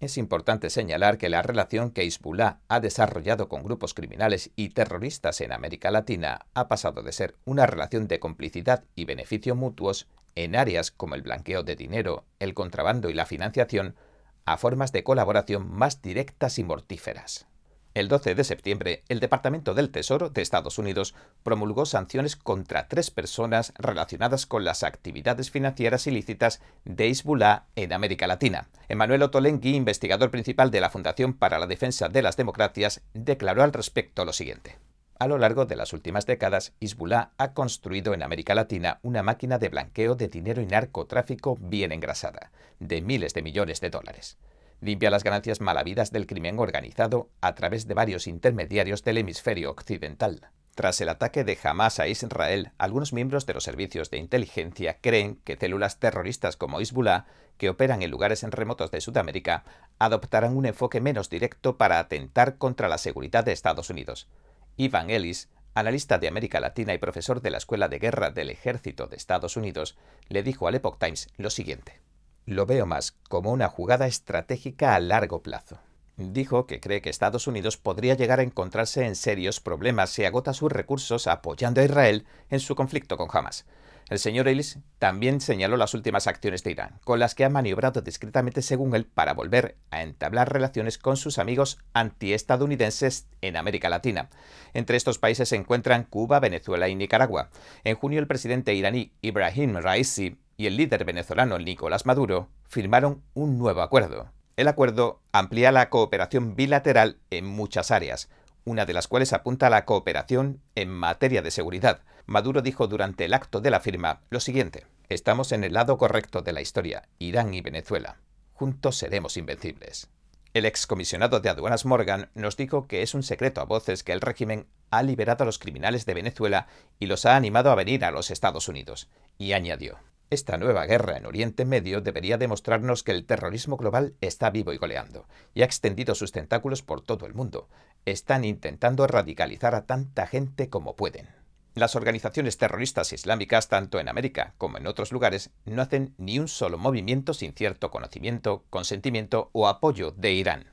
Es 0.00 0.16
importante 0.16 0.70
señalar 0.70 1.18
que 1.18 1.28
la 1.28 1.42
relación 1.42 1.90
que 1.90 2.02
Hezbollah 2.02 2.60
ha 2.68 2.80
desarrollado 2.80 3.48
con 3.50 3.62
grupos 3.62 3.92
criminales 3.92 4.50
y 4.56 4.70
terroristas 4.70 5.42
en 5.42 5.52
América 5.52 5.90
Latina 5.90 6.46
ha 6.54 6.68
pasado 6.68 7.02
de 7.02 7.12
ser 7.12 7.34
una 7.44 7.66
relación 7.66 8.08
de 8.08 8.20
complicidad 8.20 8.84
y 8.94 9.04
beneficio 9.04 9.54
mutuos 9.54 10.08
en 10.34 10.56
áreas 10.56 10.90
como 10.90 11.14
el 11.14 11.22
blanqueo 11.22 11.62
de 11.62 11.76
dinero, 11.76 12.24
el 12.38 12.54
contrabando 12.54 13.10
y 13.10 13.14
la 13.14 13.26
financiación 13.26 13.96
a 14.44 14.56
formas 14.56 14.92
de 14.92 15.04
colaboración 15.04 15.70
más 15.70 16.02
directas 16.02 16.58
y 16.58 16.64
mortíferas. 16.64 17.46
El 17.94 18.08
12 18.08 18.34
de 18.34 18.42
septiembre, 18.42 19.04
el 19.08 19.20
Departamento 19.20 19.72
del 19.72 19.90
Tesoro 19.90 20.28
de 20.28 20.42
Estados 20.42 20.78
Unidos 20.78 21.14
promulgó 21.44 21.86
sanciones 21.86 22.34
contra 22.34 22.88
tres 22.88 23.12
personas 23.12 23.72
relacionadas 23.78 24.46
con 24.46 24.64
las 24.64 24.82
actividades 24.82 25.52
financieras 25.52 26.08
ilícitas 26.08 26.60
de 26.84 27.08
Hezbollah 27.08 27.66
en 27.76 27.92
América 27.92 28.26
Latina. 28.26 28.68
Emanuel 28.88 29.22
Otolengui, 29.22 29.76
investigador 29.76 30.32
principal 30.32 30.72
de 30.72 30.80
la 30.80 30.90
Fundación 30.90 31.34
para 31.34 31.60
la 31.60 31.68
Defensa 31.68 32.08
de 32.08 32.22
las 32.22 32.36
Democracias, 32.36 33.00
declaró 33.14 33.62
al 33.62 33.72
respecto 33.72 34.24
lo 34.24 34.32
siguiente. 34.32 34.76
A 35.16 35.28
lo 35.28 35.38
largo 35.38 35.64
de 35.64 35.76
las 35.76 35.92
últimas 35.92 36.26
décadas, 36.26 36.72
Hezbollah 36.80 37.30
ha 37.38 37.54
construido 37.54 38.14
en 38.14 38.22
América 38.24 38.54
Latina 38.56 38.98
una 39.02 39.22
máquina 39.22 39.58
de 39.58 39.68
blanqueo 39.68 40.16
de 40.16 40.26
dinero 40.26 40.60
y 40.60 40.66
narcotráfico 40.66 41.56
bien 41.60 41.92
engrasada, 41.92 42.50
de 42.80 43.00
miles 43.00 43.32
de 43.32 43.42
millones 43.42 43.80
de 43.80 43.90
dólares. 43.90 44.38
Limpia 44.80 45.10
las 45.10 45.22
ganancias 45.22 45.60
malavidas 45.60 46.10
del 46.10 46.26
crimen 46.26 46.58
organizado 46.58 47.30
a 47.40 47.54
través 47.54 47.86
de 47.86 47.94
varios 47.94 48.26
intermediarios 48.26 49.04
del 49.04 49.18
hemisferio 49.18 49.70
occidental. 49.70 50.50
Tras 50.74 51.00
el 51.00 51.08
ataque 51.08 51.44
de 51.44 51.56
Hamas 51.62 52.00
a 52.00 52.08
Israel, 52.08 52.72
algunos 52.78 53.12
miembros 53.12 53.46
de 53.46 53.54
los 53.54 53.62
servicios 53.62 54.10
de 54.10 54.18
inteligencia 54.18 54.98
creen 55.00 55.36
que 55.44 55.56
células 55.56 56.00
terroristas 56.00 56.56
como 56.56 56.80
Hezbollah, 56.80 57.26
que 57.56 57.68
operan 57.68 58.02
en 58.02 58.10
lugares 58.10 58.42
remotos 58.42 58.90
de 58.90 59.00
Sudamérica, 59.00 59.62
adoptarán 60.00 60.56
un 60.56 60.66
enfoque 60.66 61.00
menos 61.00 61.30
directo 61.30 61.76
para 61.76 62.00
atentar 62.00 62.58
contra 62.58 62.88
la 62.88 62.98
seguridad 62.98 63.44
de 63.44 63.52
Estados 63.52 63.90
Unidos. 63.90 64.26
Ivan 64.76 65.10
Ellis, 65.10 65.48
analista 65.74 66.18
de 66.18 66.28
América 66.28 66.58
Latina 66.58 66.94
y 66.94 66.98
profesor 66.98 67.40
de 67.40 67.50
la 67.50 67.58
Escuela 67.58 67.88
de 67.88 67.98
Guerra 67.98 68.30
del 68.30 68.50
Ejército 68.50 69.06
de 69.06 69.16
Estados 69.16 69.56
Unidos, 69.56 69.96
le 70.28 70.42
dijo 70.42 70.66
al 70.66 70.74
Epoch 70.74 70.98
Times 70.98 71.28
lo 71.36 71.50
siguiente. 71.50 72.00
Lo 72.44 72.66
veo 72.66 72.84
más 72.84 73.12
como 73.28 73.52
una 73.52 73.68
jugada 73.68 74.06
estratégica 74.06 74.94
a 74.94 75.00
largo 75.00 75.42
plazo. 75.42 75.78
Dijo 76.16 76.66
que 76.66 76.80
cree 76.80 77.00
que 77.00 77.10
Estados 77.10 77.46
Unidos 77.46 77.76
podría 77.76 78.14
llegar 78.14 78.38
a 78.38 78.44
encontrarse 78.44 79.04
en 79.04 79.16
serios 79.16 79.60
problemas 79.60 80.10
si 80.10 80.24
agota 80.24 80.52
sus 80.52 80.70
recursos 80.70 81.26
apoyando 81.26 81.80
a 81.80 81.84
Israel 81.84 82.26
en 82.50 82.60
su 82.60 82.74
conflicto 82.76 83.16
con 83.16 83.28
Hamas. 83.32 83.66
El 84.10 84.18
señor 84.18 84.48
Ellis 84.48 84.78
también 84.98 85.40
señaló 85.40 85.78
las 85.78 85.94
últimas 85.94 86.26
acciones 86.26 86.62
de 86.62 86.72
Irán, 86.72 87.00
con 87.04 87.18
las 87.18 87.34
que 87.34 87.44
ha 87.44 87.48
maniobrado 87.48 88.02
discretamente 88.02 88.60
según 88.60 88.94
él 88.94 89.06
para 89.06 89.32
volver 89.32 89.76
a 89.90 90.02
entablar 90.02 90.52
relaciones 90.52 90.98
con 90.98 91.16
sus 91.16 91.38
amigos 91.38 91.78
antiestadounidenses 91.94 93.28
en 93.40 93.56
América 93.56 93.88
Latina. 93.88 94.28
Entre 94.74 94.98
estos 94.98 95.18
países 95.18 95.48
se 95.48 95.56
encuentran 95.56 96.04
Cuba, 96.04 96.38
Venezuela 96.38 96.88
y 96.88 96.94
Nicaragua. 96.94 97.48
En 97.82 97.96
junio 97.96 98.20
el 98.20 98.26
presidente 98.26 98.74
iraní 98.74 99.12
Ibrahim 99.22 99.76
Raisi 99.76 100.36
y 100.58 100.66
el 100.66 100.76
líder 100.76 101.04
venezolano 101.06 101.58
Nicolás 101.58 102.04
Maduro 102.04 102.48
firmaron 102.68 103.22
un 103.32 103.58
nuevo 103.58 103.80
acuerdo. 103.80 104.30
El 104.56 104.68
acuerdo 104.68 105.20
amplía 105.32 105.72
la 105.72 105.88
cooperación 105.88 106.54
bilateral 106.54 107.18
en 107.30 107.46
muchas 107.46 107.90
áreas, 107.90 108.28
una 108.64 108.84
de 108.86 108.92
las 108.92 109.08
cuales 109.08 109.32
apunta 109.32 109.66
a 109.66 109.70
la 109.70 109.84
cooperación 109.84 110.60
en 110.74 110.90
materia 110.90 111.42
de 111.42 111.50
seguridad. 111.50 112.02
Maduro 112.26 112.62
dijo 112.62 112.86
durante 112.86 113.26
el 113.26 113.34
acto 113.34 113.60
de 113.60 113.70
la 113.70 113.80
firma 113.80 114.22
lo 114.30 114.40
siguiente, 114.40 114.86
estamos 115.08 115.52
en 115.52 115.62
el 115.62 115.74
lado 115.74 115.98
correcto 115.98 116.40
de 116.40 116.52
la 116.52 116.62
historia, 116.62 117.08
Irán 117.18 117.52
y 117.52 117.60
Venezuela. 117.60 118.16
Juntos 118.54 118.96
seremos 118.96 119.36
invencibles. 119.36 120.08
El 120.54 120.64
excomisionado 120.64 121.40
de 121.40 121.50
aduanas 121.50 121.84
Morgan 121.84 122.30
nos 122.34 122.56
dijo 122.56 122.86
que 122.86 123.02
es 123.02 123.12
un 123.12 123.22
secreto 123.22 123.60
a 123.60 123.64
voces 123.64 124.04
que 124.04 124.12
el 124.12 124.20
régimen 124.20 124.66
ha 124.90 125.02
liberado 125.02 125.42
a 125.42 125.46
los 125.46 125.58
criminales 125.58 126.06
de 126.06 126.14
Venezuela 126.14 126.68
y 126.98 127.06
los 127.06 127.26
ha 127.26 127.36
animado 127.36 127.70
a 127.70 127.74
venir 127.74 128.04
a 128.04 128.10
los 128.10 128.30
Estados 128.30 128.68
Unidos. 128.68 129.10
Y 129.36 129.52
añadió, 129.52 129.98
esta 130.30 130.56
nueva 130.56 130.86
guerra 130.86 131.18
en 131.18 131.26
Oriente 131.26 131.64
Medio 131.64 132.00
debería 132.00 132.38
demostrarnos 132.38 133.02
que 133.02 133.12
el 133.12 133.26
terrorismo 133.26 133.76
global 133.76 134.14
está 134.20 134.48
vivo 134.48 134.72
y 134.72 134.78
goleando, 134.78 135.26
y 135.52 135.62
ha 135.62 135.66
extendido 135.66 136.14
sus 136.14 136.32
tentáculos 136.32 136.82
por 136.82 137.02
todo 137.02 137.26
el 137.26 137.34
mundo. 137.34 137.68
Están 138.06 138.44
intentando 138.44 139.06
radicalizar 139.06 139.74
a 139.74 139.84
tanta 139.86 140.26
gente 140.26 140.70
como 140.70 140.96
pueden. 140.96 141.43
Las 141.74 141.96
organizaciones 141.96 142.56
terroristas 142.56 143.12
islámicas, 143.12 143.68
tanto 143.68 143.98
en 143.98 144.08
América 144.08 144.54
como 144.58 144.78
en 144.78 144.86
otros 144.86 145.10
lugares, 145.10 145.50
no 145.64 145.82
hacen 145.82 146.14
ni 146.18 146.38
un 146.38 146.46
solo 146.46 146.78
movimiento 146.78 147.34
sin 147.34 147.52
cierto 147.52 147.90
conocimiento, 147.90 148.64
consentimiento 148.70 149.50
o 149.52 149.66
apoyo 149.66 150.12
de 150.12 150.32
Irán. 150.32 150.66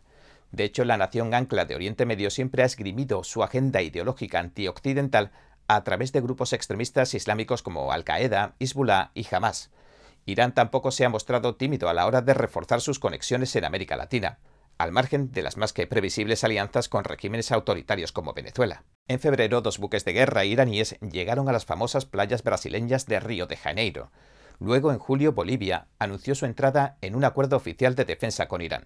De 0.52 0.64
hecho, 0.64 0.86
la 0.86 0.98
nación 0.98 1.34
ancla 1.34 1.66
de 1.66 1.74
Oriente 1.74 2.06
Medio 2.06 2.30
siempre 2.30 2.62
ha 2.62 2.68
esgrimido 2.68 3.24
su 3.24 3.42
agenda 3.42 3.82
ideológica 3.82 4.40
antioccidental 4.40 5.32
a 5.68 5.84
través 5.84 6.12
de 6.12 6.22
grupos 6.22 6.54
extremistas 6.54 7.16
islámicos 7.16 7.64
como 7.64 7.92
Al-Qaeda, 7.92 8.54
Hezbollah 8.60 9.10
y 9.16 9.26
Hamas. 9.34 9.72
Irán 10.26 10.54
tampoco 10.54 10.92
se 10.92 11.04
ha 11.04 11.10
mostrado 11.10 11.56
tímido 11.56 11.90
a 11.90 11.96
la 11.96 12.06
hora 12.06 12.22
de 12.22 12.36
reforzar 12.36 12.80
sus 12.80 13.00
conexiones 13.00 13.56
en 13.56 13.66
América 13.66 13.96
Latina. 13.96 14.38
al 14.78 14.92
margen 14.92 15.32
de 15.32 15.44
las 15.44 15.58
más 15.58 15.74
que 15.74 15.86
previsibles 15.86 16.44
alianzas 16.44 16.90
con 16.90 17.04
regímenes 17.04 17.52
autoritarios 17.52 18.12
como 18.12 18.34
Venezuela. 18.34 18.84
En 19.12 19.20
febrero, 19.20 19.60
dos 19.60 19.78
buques 19.78 20.06
de 20.06 20.14
guerra 20.14 20.46
iraníes 20.46 20.96
llegaron 21.02 21.50
a 21.50 21.52
las 21.52 21.66
famosas 21.66 22.06
playas 22.06 22.44
brasileñas 22.44 23.08
de 23.08 23.20
Río 23.20 23.46
de 23.46 23.58
Janeiro. 23.58 24.10
Luego, 24.58 24.94
en 24.94 25.00
julio, 25.00 25.34
Bolivia 25.34 25.88
anunció 26.00 26.34
su 26.34 26.46
entrada 26.46 26.96
en 27.02 27.16
un 27.16 27.26
acuerdo 27.26 27.58
oficial 27.58 27.94
de 27.96 28.06
defensa 28.06 28.48
con 28.48 28.62
Irán. 28.62 28.86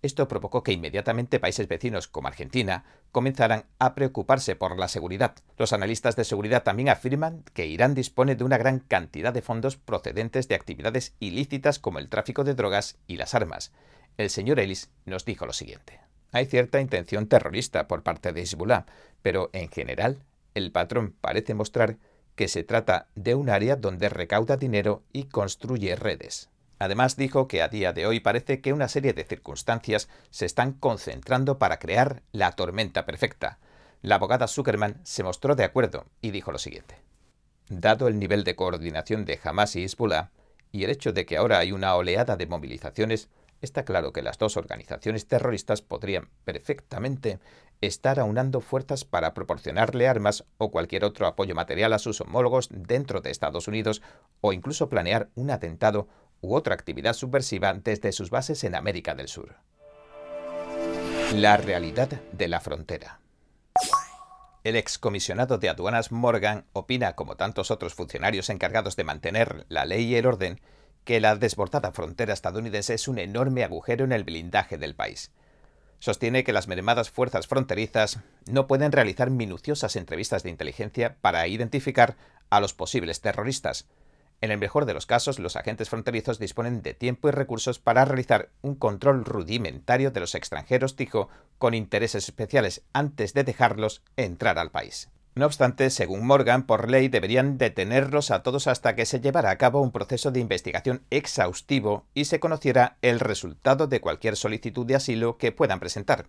Esto 0.00 0.28
provocó 0.28 0.62
que 0.62 0.72
inmediatamente 0.72 1.38
países 1.38 1.68
vecinos 1.68 2.08
como 2.08 2.28
Argentina 2.28 2.86
comenzaran 3.12 3.66
a 3.78 3.94
preocuparse 3.94 4.56
por 4.56 4.78
la 4.78 4.88
seguridad. 4.88 5.34
Los 5.58 5.74
analistas 5.74 6.16
de 6.16 6.24
seguridad 6.24 6.62
también 6.62 6.88
afirman 6.88 7.44
que 7.52 7.66
Irán 7.66 7.94
dispone 7.94 8.34
de 8.34 8.44
una 8.44 8.56
gran 8.56 8.78
cantidad 8.78 9.34
de 9.34 9.42
fondos 9.42 9.76
procedentes 9.76 10.48
de 10.48 10.54
actividades 10.54 11.12
ilícitas 11.20 11.78
como 11.78 11.98
el 11.98 12.08
tráfico 12.08 12.44
de 12.44 12.54
drogas 12.54 12.96
y 13.06 13.18
las 13.18 13.34
armas. 13.34 13.72
El 14.16 14.30
señor 14.30 14.58
Ellis 14.58 14.88
nos 15.04 15.26
dijo 15.26 15.44
lo 15.44 15.52
siguiente. 15.52 16.00
Hay 16.36 16.44
cierta 16.44 16.80
intención 16.80 17.28
terrorista 17.28 17.88
por 17.88 18.02
parte 18.02 18.32
de 18.32 18.42
Hezbollah, 18.42 18.84
pero 19.26 19.50
en 19.52 19.68
general 19.68 20.22
el 20.54 20.70
patrón 20.70 21.12
parece 21.20 21.52
mostrar 21.52 21.96
que 22.36 22.46
se 22.46 22.62
trata 22.62 23.08
de 23.16 23.34
un 23.34 23.50
área 23.50 23.74
donde 23.74 24.08
recauda 24.08 24.56
dinero 24.56 25.02
y 25.12 25.24
construye 25.24 25.96
redes. 25.96 26.48
Además 26.78 27.16
dijo 27.16 27.48
que 27.48 27.60
a 27.60 27.66
día 27.66 27.92
de 27.92 28.06
hoy 28.06 28.20
parece 28.20 28.60
que 28.60 28.72
una 28.72 28.86
serie 28.86 29.14
de 29.14 29.24
circunstancias 29.24 30.08
se 30.30 30.46
están 30.46 30.74
concentrando 30.74 31.58
para 31.58 31.80
crear 31.80 32.22
la 32.30 32.52
tormenta 32.52 33.04
perfecta. 33.04 33.58
La 34.00 34.14
abogada 34.14 34.46
Zuckerman 34.46 35.00
se 35.02 35.24
mostró 35.24 35.56
de 35.56 35.64
acuerdo 35.64 36.06
y 36.22 36.30
dijo 36.30 36.52
lo 36.52 36.58
siguiente. 36.58 36.94
Dado 37.68 38.06
el 38.06 38.20
nivel 38.20 38.44
de 38.44 38.54
coordinación 38.54 39.24
de 39.24 39.40
Hamas 39.42 39.74
y 39.74 39.82
Hezbollah 39.82 40.30
y 40.70 40.84
el 40.84 40.90
hecho 40.90 41.12
de 41.12 41.26
que 41.26 41.36
ahora 41.36 41.58
hay 41.58 41.72
una 41.72 41.96
oleada 41.96 42.36
de 42.36 42.46
movilizaciones, 42.46 43.28
está 43.66 43.84
claro 43.84 44.12
que 44.12 44.22
las 44.22 44.38
dos 44.38 44.56
organizaciones 44.56 45.26
terroristas 45.26 45.82
podrían 45.82 46.30
perfectamente 46.44 47.38
estar 47.82 48.18
aunando 48.18 48.60
fuerzas 48.60 49.04
para 49.04 49.34
proporcionarle 49.34 50.08
armas 50.08 50.44
o 50.56 50.70
cualquier 50.70 51.04
otro 51.04 51.26
apoyo 51.26 51.54
material 51.54 51.92
a 51.92 51.98
sus 51.98 52.20
homólogos 52.20 52.68
dentro 52.70 53.20
de 53.20 53.30
Estados 53.30 53.68
Unidos 53.68 54.00
o 54.40 54.52
incluso 54.52 54.88
planear 54.88 55.28
un 55.34 55.50
atentado 55.50 56.08
u 56.40 56.54
otra 56.54 56.74
actividad 56.74 57.12
subversiva 57.12 57.74
desde 57.74 58.12
sus 58.12 58.30
bases 58.30 58.64
en 58.64 58.74
América 58.74 59.14
del 59.14 59.28
Sur. 59.28 59.56
La 61.34 61.56
realidad 61.56 62.08
de 62.32 62.48
la 62.48 62.60
frontera. 62.60 63.20
El 64.64 64.76
excomisionado 64.76 65.58
de 65.58 65.68
aduanas 65.68 66.10
Morgan 66.12 66.64
opina, 66.72 67.14
como 67.14 67.36
tantos 67.36 67.70
otros 67.70 67.94
funcionarios 67.94 68.48
encargados 68.48 68.96
de 68.96 69.04
mantener 69.04 69.66
la 69.68 69.84
ley 69.84 70.06
y 70.06 70.16
el 70.16 70.26
orden, 70.26 70.60
que 71.06 71.20
la 71.20 71.36
desbordada 71.36 71.92
frontera 71.92 72.34
estadounidense 72.34 72.92
es 72.92 73.08
un 73.08 73.18
enorme 73.18 73.64
agujero 73.64 74.04
en 74.04 74.12
el 74.12 74.24
blindaje 74.24 74.76
del 74.76 74.94
país. 74.94 75.30
Sostiene 75.98 76.44
que 76.44 76.52
las 76.52 76.68
mermadas 76.68 77.08
fuerzas 77.08 77.46
fronterizas 77.46 78.18
no 78.44 78.66
pueden 78.66 78.92
realizar 78.92 79.30
minuciosas 79.30 79.96
entrevistas 79.96 80.42
de 80.42 80.50
inteligencia 80.50 81.16
para 81.22 81.48
identificar 81.48 82.16
a 82.50 82.60
los 82.60 82.74
posibles 82.74 83.22
terroristas, 83.22 83.86
en 84.42 84.50
el 84.50 84.58
mejor 84.58 84.84
de 84.84 84.92
los 84.92 85.06
casos, 85.06 85.38
los 85.38 85.56
agentes 85.56 85.88
fronterizos 85.88 86.38
disponen 86.38 86.82
de 86.82 86.92
tiempo 86.92 87.28
y 87.28 87.30
recursos 87.30 87.78
para 87.78 88.04
realizar 88.04 88.50
un 88.60 88.74
control 88.74 89.24
rudimentario 89.24 90.10
de 90.10 90.20
los 90.20 90.34
extranjeros, 90.34 90.96
dijo, 90.96 91.30
con 91.58 91.72
intereses 91.72 92.24
especiales 92.24 92.82
antes 92.92 93.32
de 93.32 93.44
dejarlos 93.44 94.02
entrar 94.16 94.58
al 94.58 94.70
país. 94.70 95.08
No 95.36 95.44
obstante, 95.44 95.90
según 95.90 96.26
Morgan, 96.26 96.64
por 96.64 96.88
ley 96.90 97.08
deberían 97.08 97.58
detenerlos 97.58 98.30
a 98.30 98.42
todos 98.42 98.66
hasta 98.66 98.96
que 98.96 99.04
se 99.04 99.20
llevara 99.20 99.50
a 99.50 99.58
cabo 99.58 99.82
un 99.82 99.92
proceso 99.92 100.30
de 100.30 100.40
investigación 100.40 101.02
exhaustivo 101.10 102.06
y 102.14 102.24
se 102.24 102.40
conociera 102.40 102.96
el 103.02 103.20
resultado 103.20 103.86
de 103.86 104.00
cualquier 104.00 104.36
solicitud 104.36 104.86
de 104.86 104.94
asilo 104.94 105.36
que 105.36 105.52
puedan 105.52 105.78
presentar. 105.78 106.26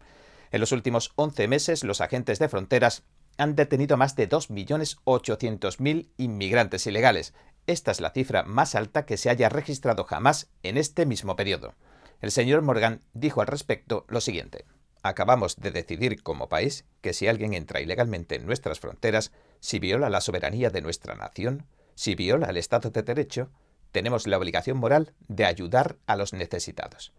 En 0.52 0.60
los 0.60 0.74
últimos 0.74 1.14
11 1.16 1.48
meses, 1.48 1.86
los 1.86 2.02
agentes 2.02 2.38
de 2.38 2.50
fronteras 2.50 3.04
han 3.38 3.56
detenido 3.56 3.96
más 3.96 4.18
de 4.18 4.28
2.800.000 4.28 6.10
inmigrantes 6.18 6.86
ilegales, 6.86 7.34
esta 7.66 7.92
es 7.92 8.02
la 8.02 8.12
cifra 8.12 8.44
más 8.44 8.76
alta 8.76 9.06
que 9.06 9.16
se 9.16 9.30
haya 9.30 9.48
registrado 9.48 10.04
jamás 10.04 10.50
en 10.64 10.76
este 10.76 11.06
mismo 11.06 11.38
periodo. 11.38 11.76
El 12.20 12.32
señor 12.32 12.62
Morgan 12.62 13.02
dijo 13.14 13.40
al 13.40 13.48
respecto 13.48 14.06
lo 14.10 14.20
siguiente. 14.20 14.66
Acabamos 15.04 15.56
de 15.58 15.72
decidir 15.72 16.22
como 16.24 16.50
país 16.50 16.86
que 17.02 17.14
si 17.14 17.28
alguien 17.28 17.54
entra 17.54 17.82
ilegalmente 17.82 18.36
en 18.36 18.46
nuestras 18.46 18.80
fronteras, 18.80 19.32
si 19.60 19.80
viola 19.80 20.10
la 20.10 20.22
soberanía 20.22 20.70
de 20.70 20.82
nuestra 20.82 21.16
nación, 21.16 21.66
si 21.96 22.16
viola 22.16 22.48
el 22.48 22.58
Estado 22.58 22.90
de 22.90 23.04
Derecho, 23.04 23.50
tenemos 23.92 24.28
la 24.28 24.38
obligación 24.38 24.78
moral 24.78 25.14
de 25.28 25.46
ayudar 25.46 25.98
a 26.06 26.16
los 26.16 26.34
necesitados. 26.34 27.14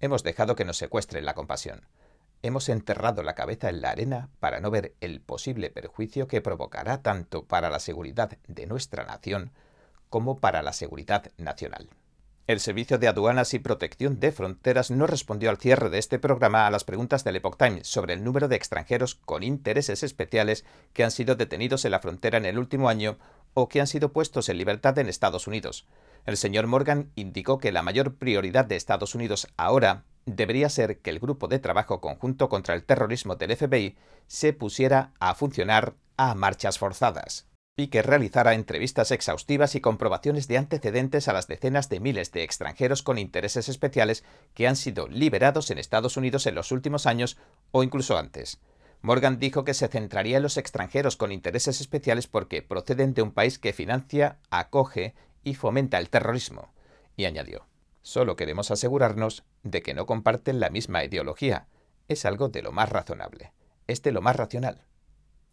Hemos 0.00 0.22
dejado 0.22 0.56
que 0.56 0.64
nos 0.64 0.76
secuestren 0.76 1.24
la 1.24 1.34
compasión. 1.34 1.86
Hemos 2.42 2.68
enterrado 2.68 3.22
la 3.22 3.34
cabeza 3.34 3.70
en 3.70 3.80
la 3.80 3.90
arena 3.90 4.28
para 4.38 4.60
no 4.60 4.70
ver 4.70 4.94
el 5.00 5.20
posible 5.20 5.70
perjuicio 5.70 6.28
que 6.28 6.42
provocará 6.42 7.02
tanto 7.02 7.44
para 7.44 7.70
la 7.70 7.80
seguridad 7.80 8.38
de 8.46 8.66
nuestra 8.66 9.04
nación 9.04 9.52
como 10.10 10.38
para 10.38 10.62
la 10.62 10.72
seguridad 10.72 11.32
nacional. 11.38 11.88
El 12.46 12.60
Servicio 12.60 12.98
de 12.98 13.08
Aduanas 13.08 13.54
y 13.54 13.58
Protección 13.58 14.20
de 14.20 14.30
Fronteras 14.30 14.90
no 14.90 15.06
respondió 15.06 15.48
al 15.48 15.56
cierre 15.56 15.88
de 15.88 15.98
este 15.98 16.18
programa 16.18 16.66
a 16.66 16.70
las 16.70 16.84
preguntas 16.84 17.24
del 17.24 17.36
Epoch 17.36 17.56
Times 17.56 17.88
sobre 17.88 18.12
el 18.12 18.22
número 18.22 18.48
de 18.48 18.56
extranjeros 18.56 19.14
con 19.14 19.42
intereses 19.42 20.02
especiales 20.02 20.66
que 20.92 21.04
han 21.04 21.10
sido 21.10 21.36
detenidos 21.36 21.86
en 21.86 21.92
la 21.92 22.00
frontera 22.00 22.36
en 22.36 22.44
el 22.44 22.58
último 22.58 22.90
año 22.90 23.16
o 23.54 23.70
que 23.70 23.80
han 23.80 23.86
sido 23.86 24.12
puestos 24.12 24.50
en 24.50 24.58
libertad 24.58 24.98
en 24.98 25.08
Estados 25.08 25.46
Unidos. 25.46 25.86
El 26.26 26.36
señor 26.36 26.66
Morgan 26.66 27.10
indicó 27.14 27.56
que 27.56 27.72
la 27.72 27.82
mayor 27.82 28.16
prioridad 28.16 28.66
de 28.66 28.76
Estados 28.76 29.14
Unidos 29.14 29.48
ahora 29.56 30.04
debería 30.26 30.68
ser 30.68 30.98
que 30.98 31.08
el 31.08 31.20
Grupo 31.20 31.48
de 31.48 31.60
Trabajo 31.60 32.02
Conjunto 32.02 32.50
contra 32.50 32.74
el 32.74 32.84
Terrorismo 32.84 33.36
del 33.36 33.56
FBI 33.56 33.96
se 34.26 34.52
pusiera 34.52 35.14
a 35.18 35.34
funcionar 35.34 35.94
a 36.18 36.34
marchas 36.34 36.78
forzadas 36.78 37.46
y 37.76 37.88
que 37.88 38.02
realizara 38.02 38.54
entrevistas 38.54 39.10
exhaustivas 39.10 39.74
y 39.74 39.80
comprobaciones 39.80 40.46
de 40.46 40.58
antecedentes 40.58 41.26
a 41.26 41.32
las 41.32 41.48
decenas 41.48 41.88
de 41.88 41.98
miles 41.98 42.30
de 42.30 42.44
extranjeros 42.44 43.02
con 43.02 43.18
intereses 43.18 43.68
especiales 43.68 44.22
que 44.54 44.68
han 44.68 44.76
sido 44.76 45.08
liberados 45.08 45.70
en 45.70 45.78
Estados 45.78 46.16
Unidos 46.16 46.46
en 46.46 46.54
los 46.54 46.70
últimos 46.70 47.06
años 47.06 47.36
o 47.72 47.82
incluso 47.82 48.16
antes. 48.16 48.60
Morgan 49.02 49.38
dijo 49.38 49.64
que 49.64 49.74
se 49.74 49.88
centraría 49.88 50.36
en 50.36 50.44
los 50.44 50.56
extranjeros 50.56 51.16
con 51.16 51.32
intereses 51.32 51.80
especiales 51.80 52.28
porque 52.28 52.62
proceden 52.62 53.12
de 53.12 53.22
un 53.22 53.32
país 53.32 53.58
que 53.58 53.72
financia, 53.72 54.38
acoge 54.50 55.14
y 55.42 55.54
fomenta 55.54 55.98
el 55.98 56.08
terrorismo. 56.08 56.72
Y 57.16 57.24
añadió, 57.24 57.66
solo 58.02 58.36
queremos 58.36 58.70
asegurarnos 58.70 59.44
de 59.62 59.82
que 59.82 59.94
no 59.94 60.06
comparten 60.06 60.60
la 60.60 60.70
misma 60.70 61.04
ideología. 61.04 61.66
Es 62.06 62.24
algo 62.24 62.48
de 62.48 62.62
lo 62.62 62.72
más 62.72 62.88
razonable. 62.88 63.52
Es 63.88 64.00
de 64.02 64.12
lo 64.12 64.22
más 64.22 64.36
racional. 64.36 64.84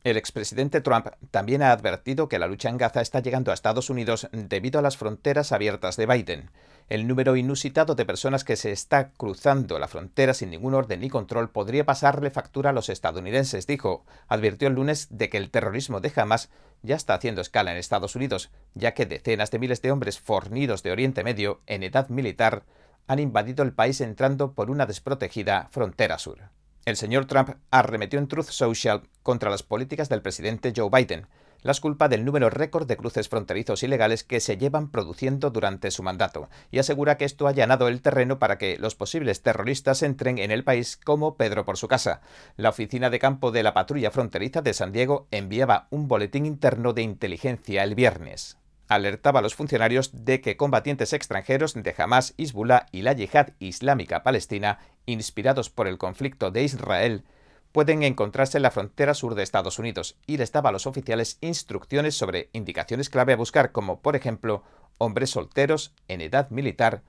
El 0.03 0.17
expresidente 0.17 0.81
Trump 0.81 1.09
también 1.29 1.61
ha 1.61 1.71
advertido 1.71 2.27
que 2.27 2.39
la 2.39 2.47
lucha 2.47 2.69
en 2.69 2.77
Gaza 2.77 3.01
está 3.01 3.19
llegando 3.19 3.51
a 3.51 3.53
Estados 3.53 3.91
Unidos 3.91 4.27
debido 4.31 4.79
a 4.79 4.81
las 4.81 4.97
fronteras 4.97 5.51
abiertas 5.51 5.95
de 5.95 6.07
Biden. 6.07 6.49
El 6.89 7.07
número 7.07 7.35
inusitado 7.35 7.93
de 7.93 8.03
personas 8.03 8.43
que 8.43 8.55
se 8.55 8.71
está 8.71 9.11
cruzando 9.11 9.77
la 9.77 9.87
frontera 9.87 10.33
sin 10.33 10.49
ningún 10.49 10.73
orden 10.73 11.01
ni 11.01 11.09
control 11.09 11.51
podría 11.51 11.85
pasarle 11.85 12.31
factura 12.31 12.71
a 12.71 12.73
los 12.73 12.89
estadounidenses, 12.89 13.67
dijo. 13.67 14.03
Advirtió 14.27 14.67
el 14.69 14.73
lunes 14.73 15.07
de 15.11 15.29
que 15.29 15.37
el 15.37 15.51
terrorismo 15.51 15.99
de 15.99 16.11
Hamas 16.15 16.49
ya 16.81 16.95
está 16.95 17.13
haciendo 17.13 17.41
escala 17.41 17.71
en 17.71 17.77
Estados 17.77 18.15
Unidos, 18.15 18.49
ya 18.73 18.95
que 18.95 19.05
decenas 19.05 19.51
de 19.51 19.59
miles 19.59 19.83
de 19.83 19.91
hombres 19.91 20.19
fornidos 20.19 20.81
de 20.81 20.91
Oriente 20.91 21.23
Medio 21.23 21.61
en 21.67 21.83
edad 21.83 22.09
militar 22.09 22.63
han 23.05 23.19
invadido 23.19 23.63
el 23.63 23.73
país 23.73 24.01
entrando 24.01 24.53
por 24.53 24.71
una 24.71 24.87
desprotegida 24.87 25.67
frontera 25.69 26.17
sur. 26.17 26.39
El 26.83 26.97
señor 26.97 27.25
Trump 27.25 27.57
arremetió 27.69 28.17
en 28.17 28.27
Truth 28.27 28.47
Social 28.47 29.03
contra 29.21 29.51
las 29.51 29.61
políticas 29.61 30.09
del 30.09 30.23
presidente 30.23 30.73
Joe 30.75 30.89
Biden, 30.91 31.27
las 31.61 31.79
culpa 31.79 32.09
del 32.09 32.25
número 32.25 32.49
récord 32.49 32.87
de 32.87 32.97
cruces 32.97 33.29
fronterizos 33.29 33.83
ilegales 33.83 34.23
que 34.23 34.39
se 34.39 34.57
llevan 34.57 34.89
produciendo 34.89 35.51
durante 35.51 35.91
su 35.91 36.01
mandato, 36.01 36.49
y 36.71 36.79
asegura 36.79 37.17
que 37.17 37.25
esto 37.25 37.45
ha 37.45 37.51
allanado 37.51 37.87
el 37.87 38.01
terreno 38.01 38.39
para 38.39 38.57
que 38.57 38.79
los 38.79 38.95
posibles 38.95 39.43
terroristas 39.43 40.01
entren 40.01 40.39
en 40.39 40.49
el 40.49 40.63
país 40.63 40.97
como 40.97 41.35
Pedro 41.35 41.65
por 41.65 41.77
su 41.77 41.87
casa. 41.87 42.21
La 42.57 42.69
oficina 42.69 43.11
de 43.11 43.19
campo 43.19 43.51
de 43.51 43.61
la 43.61 43.75
patrulla 43.75 44.09
fronteriza 44.09 44.63
de 44.63 44.73
San 44.73 44.91
Diego 44.91 45.27
enviaba 45.29 45.87
un 45.91 46.07
boletín 46.07 46.47
interno 46.47 46.93
de 46.93 47.03
inteligencia 47.03 47.83
el 47.83 47.93
viernes 47.93 48.57
alertaba 48.91 49.39
a 49.39 49.41
los 49.41 49.55
funcionarios 49.55 50.11
de 50.11 50.41
que 50.41 50.57
combatientes 50.57 51.13
extranjeros 51.13 51.75
de 51.75 51.95
Hamas, 51.97 52.33
Hezbollah 52.37 52.87
y 52.91 53.03
la 53.03 53.13
Yihad 53.13 53.53
Islámica 53.59 54.21
Palestina, 54.21 54.79
inspirados 55.05 55.69
por 55.69 55.87
el 55.87 55.97
conflicto 55.97 56.51
de 56.51 56.63
Israel, 56.63 57.23
pueden 57.71 58.03
encontrarse 58.03 58.57
en 58.57 58.63
la 58.63 58.71
frontera 58.71 59.13
sur 59.13 59.33
de 59.33 59.43
Estados 59.43 59.79
Unidos 59.79 60.17
y 60.27 60.35
les 60.35 60.51
daba 60.51 60.69
a 60.69 60.71
los 60.73 60.87
oficiales 60.87 61.37
instrucciones 61.39 62.15
sobre 62.15 62.49
indicaciones 62.51 63.09
clave 63.09 63.31
a 63.31 63.37
buscar 63.37 63.71
como, 63.71 64.01
por 64.01 64.17
ejemplo, 64.17 64.61
hombres 64.97 65.29
solteros 65.29 65.93
en 66.09 66.19
edad 66.19 66.49
militar 66.49 67.01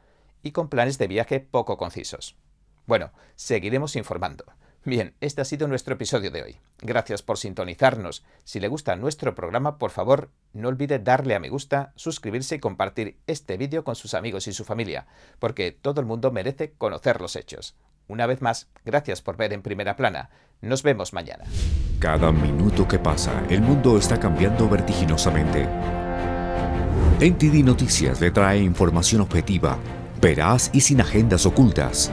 y 0.45 0.53
con 0.53 0.69
planes 0.69 0.99
de 0.99 1.09
viaje 1.09 1.41
poco 1.41 1.79
concisos. 1.79 2.37
Bueno, 2.87 3.11
seguiremos 3.35 3.97
informando. 3.97 4.45
Bien, 4.85 5.15
este 5.21 5.41
ha 5.41 5.45
sido 5.45 5.69
nuestro 5.69 5.95
episodio 5.95 6.33
de 6.33 6.43
hoy. 6.43 6.57
Gracias 6.81 7.23
por 7.23 7.39
sintonizarnos. 7.39 8.25
Si 8.43 8.59
le 8.59 8.67
gusta 8.67 8.97
nuestro 8.97 9.33
programa, 9.33 9.79
por 9.79 9.93
favor, 9.93 10.31
no 10.53 10.69
olvide 10.69 10.99
darle 10.99 11.37
a 11.37 11.41
me 11.41 11.51
gusta, 11.51 11.93
suscribirse 11.95 12.57
y 12.57 12.59
compartir 12.59 13.17
este 13.29 13.57
vídeo 13.57 13.85
con 13.85 13.95
sus 13.95 14.15
amigos 14.15 14.49
y 14.49 14.53
su 14.53 14.65
familia, 14.65 15.07
porque 15.39 15.71
todo 15.71 16.01
el 16.01 16.07
mundo 16.07 16.33
merece 16.33 16.73
conocer 16.73 17.21
los 17.21 17.37
hechos. 17.37 17.77
Una 18.09 18.27
vez 18.27 18.43
más, 18.43 18.69
gracias 18.85 19.23
por 19.23 19.37
ver 19.37 19.53
en 19.53 19.62
primera 19.62 19.95
plana. 19.95 20.31
Nos 20.61 20.83
vemos 20.83 21.12
mañana. 21.12 21.45
Cada 22.01 22.33
minuto 22.33 22.89
que 22.89 22.99
pasa, 22.99 23.45
el 23.49 23.62
mundo 23.62 23.97
está 23.97 24.19
cambiando 24.19 24.69
vertiginosamente. 24.69 25.69
NTD 27.21 27.65
Noticias 27.65 28.21
le 28.21 28.33
trae 28.33 28.59
información 28.59 29.21
objetiva, 29.21 29.79
veraz 30.21 30.71
y 30.73 30.81
sin 30.81 31.01
agendas 31.01 31.47
ocultas. 31.47 32.12